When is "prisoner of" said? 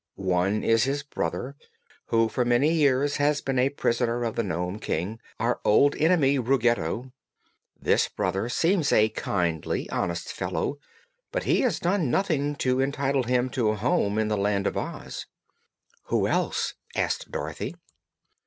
3.69-4.35